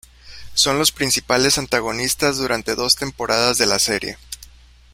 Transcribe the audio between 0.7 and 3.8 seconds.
los principales antagonistas durante dos temporadas de la